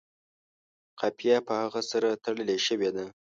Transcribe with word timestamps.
قافیه 0.99 1.37
په 1.47 1.53
هغه 1.61 1.81
سره 1.91 2.19
تړلې 2.23 2.57
شوې 2.67 2.89
ده. 2.95 3.05